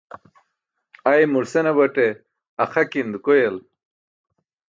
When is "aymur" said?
1.11-1.45